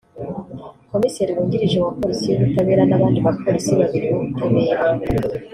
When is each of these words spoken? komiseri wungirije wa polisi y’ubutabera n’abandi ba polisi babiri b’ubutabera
komiseri 0.91 1.35
wungirije 1.35 1.77
wa 1.85 1.91
polisi 1.99 2.25
y’ubutabera 2.29 2.83
n’abandi 2.87 3.17
ba 3.25 3.31
polisi 3.41 3.71
babiri 3.79 4.05
b’ubutabera 4.11 4.77